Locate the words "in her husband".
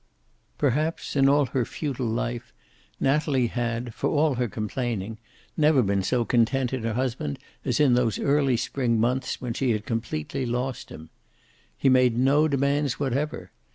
6.73-7.37